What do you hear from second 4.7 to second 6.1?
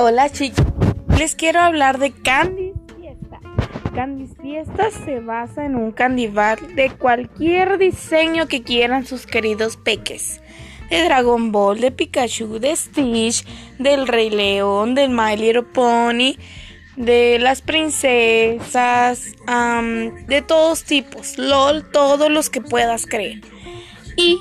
se basa en un